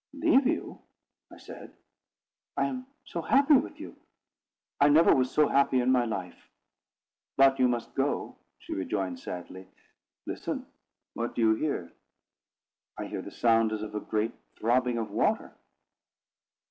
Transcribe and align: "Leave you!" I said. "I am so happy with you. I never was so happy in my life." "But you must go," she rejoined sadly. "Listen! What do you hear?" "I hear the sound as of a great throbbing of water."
"Leave 0.13 0.47
you!" 0.47 0.81
I 1.31 1.37
said. 1.37 1.75
"I 2.57 2.65
am 2.65 2.87
so 3.05 3.21
happy 3.21 3.53
with 3.53 3.79
you. 3.79 3.95
I 4.79 4.89
never 4.89 5.13
was 5.13 5.29
so 5.29 5.47
happy 5.47 5.79
in 5.79 5.91
my 5.91 6.05
life." 6.05 6.49
"But 7.37 7.59
you 7.59 7.67
must 7.67 7.93
go," 7.93 8.35
she 8.57 8.73
rejoined 8.73 9.19
sadly. 9.19 9.67
"Listen! 10.25 10.65
What 11.13 11.35
do 11.35 11.41
you 11.41 11.53
hear?" 11.53 11.93
"I 12.97 13.05
hear 13.05 13.21
the 13.21 13.29
sound 13.29 13.71
as 13.73 13.83
of 13.83 13.93
a 13.93 13.99
great 13.99 14.33
throbbing 14.55 14.97
of 14.97 15.11
water." 15.11 15.53